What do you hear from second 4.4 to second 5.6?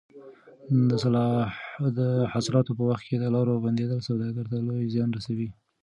ته لوی زیان رسوي.